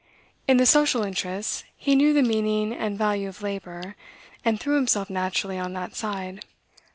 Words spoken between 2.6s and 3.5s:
and value of